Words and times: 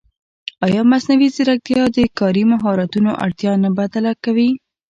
ایا 0.65 0.81
مصنوعي 0.91 1.27
ځیرکتیا 1.35 1.81
د 1.95 1.97
کاري 2.19 2.43
مهارتونو 2.51 3.11
اړتیا 3.25 3.51
نه 3.63 3.69
بدله 3.79 4.11
کوي؟ 4.23 4.49